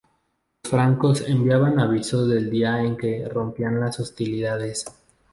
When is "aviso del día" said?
1.79-2.81